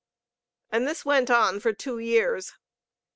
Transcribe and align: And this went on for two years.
And 0.71 0.87
this 0.87 1.05
went 1.05 1.29
on 1.29 1.59
for 1.59 1.73
two 1.73 1.99
years. 1.99 2.53